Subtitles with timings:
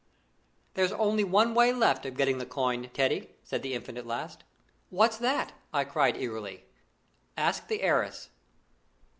[0.73, 4.43] "There's only one way left of getting the coin, Teddy," said the Infant at last.
[4.89, 6.65] "What's that?" I cried eagerly.
[7.37, 8.29] "Ask the heiress."